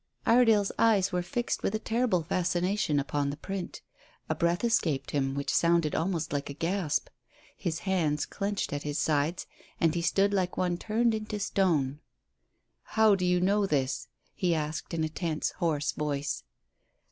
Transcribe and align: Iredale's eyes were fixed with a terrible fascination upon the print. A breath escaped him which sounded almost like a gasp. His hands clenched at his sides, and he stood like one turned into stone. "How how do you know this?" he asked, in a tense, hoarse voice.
Iredale's 0.25 0.71
eyes 0.79 1.11
were 1.11 1.21
fixed 1.21 1.61
with 1.61 1.75
a 1.75 1.77
terrible 1.77 2.23
fascination 2.23 2.99
upon 2.99 3.29
the 3.29 3.37
print. 3.37 3.83
A 4.29 4.33
breath 4.33 4.63
escaped 4.63 5.11
him 5.11 5.35
which 5.35 5.53
sounded 5.53 5.93
almost 5.93 6.33
like 6.33 6.49
a 6.49 6.55
gasp. 6.55 7.07
His 7.55 7.81
hands 7.81 8.25
clenched 8.25 8.73
at 8.73 8.81
his 8.81 8.97
sides, 8.97 9.45
and 9.79 9.93
he 9.93 10.01
stood 10.01 10.33
like 10.33 10.57
one 10.57 10.75
turned 10.79 11.13
into 11.13 11.39
stone. 11.39 11.99
"How 12.81 13.09
how 13.09 13.13
do 13.15 13.25
you 13.27 13.39
know 13.39 13.67
this?" 13.67 14.07
he 14.33 14.55
asked, 14.55 14.95
in 14.95 15.03
a 15.03 15.07
tense, 15.09 15.51
hoarse 15.59 15.91
voice. 15.91 16.45